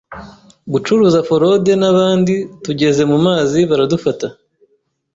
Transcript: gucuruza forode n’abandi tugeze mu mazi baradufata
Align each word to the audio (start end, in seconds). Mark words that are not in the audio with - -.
gucuruza 0.71 1.19
forode 1.27 1.73
n’abandi 1.81 2.33
tugeze 2.63 3.01
mu 3.11 3.17
mazi 3.25 3.59
baradufata 3.69 4.27